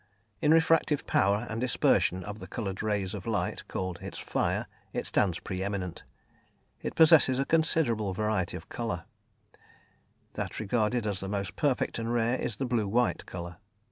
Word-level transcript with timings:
In 0.41 0.51
refractive 0.51 1.05
power 1.05 1.45
and 1.47 1.61
dispersion 1.61 2.23
of 2.23 2.39
the 2.39 2.47
coloured 2.47 2.81
rays 2.81 3.13
of 3.13 3.27
light, 3.27 3.67
called 3.67 3.99
its 4.01 4.17
fire, 4.17 4.65
it 4.93 5.05
stands 5.05 5.37
pre 5.39 5.61
eminent. 5.61 6.05
It 6.81 6.95
possesses 6.95 7.37
a 7.37 7.45
considerable 7.45 8.11
variety 8.11 8.57
of 8.57 8.67
colour; 8.67 9.05
that 10.33 10.59
regarded 10.59 11.05
as 11.05 11.19
the 11.19 11.29
most 11.29 11.55
perfect 11.55 11.99
and 11.99 12.11
rare 12.11 12.39
is 12.41 12.57
the 12.57 12.65
blue 12.65 12.87
white 12.87 13.27
colour. 13.27 13.57